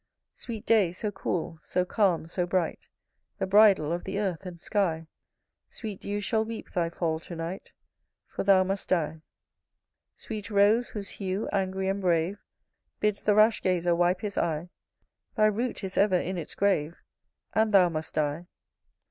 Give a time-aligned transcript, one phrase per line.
[0.33, 2.87] Sweet day, so cool, so calm, so bright,
[3.37, 5.05] The bridal of the earth and sky,
[5.69, 7.71] Sweet dews shall weep thy fall to night,
[8.25, 9.21] For thou must die.
[10.15, 12.43] Sweet rose, whose hue, angry and brave,
[12.99, 14.71] Bids the rash gazer wipe his eye,
[15.35, 16.97] Thy root is ever in its grave,
[17.53, 18.47] And thou must die.